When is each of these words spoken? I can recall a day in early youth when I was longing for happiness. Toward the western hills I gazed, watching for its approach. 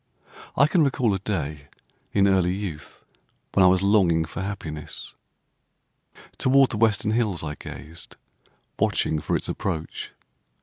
I 0.57 0.65
can 0.65 0.83
recall 0.83 1.13
a 1.13 1.19
day 1.19 1.67
in 2.11 2.27
early 2.27 2.55
youth 2.55 3.05
when 3.53 3.63
I 3.63 3.67
was 3.67 3.83
longing 3.83 4.25
for 4.25 4.41
happiness. 4.41 5.13
Toward 6.39 6.71
the 6.71 6.77
western 6.77 7.11
hills 7.11 7.43
I 7.43 7.53
gazed, 7.53 8.15
watching 8.79 9.21
for 9.21 9.35
its 9.37 9.47
approach. 9.47 10.09